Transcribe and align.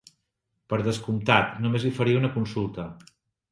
Per 0.73 0.79
descomptat, 0.87 1.53
només 1.67 1.87
li 1.89 1.93
faria 2.01 2.25
una 2.25 2.35
consulta. 2.41 2.91